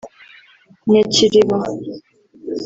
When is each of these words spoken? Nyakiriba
Nyakiriba 0.89 1.57